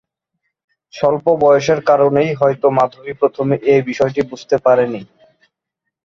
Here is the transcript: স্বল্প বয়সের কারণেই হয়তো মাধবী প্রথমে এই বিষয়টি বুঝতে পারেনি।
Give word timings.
স্বল্প 0.93 1.25
বয়সের 1.41 1.79
কারণেই 1.89 2.29
হয়তো 2.39 2.67
মাধবী 2.77 3.13
প্রথমে 3.21 3.55
এই 3.71 3.81
বিষয়টি 3.89 4.21
বুঝতে 4.31 4.55
পারেনি। 4.65 5.01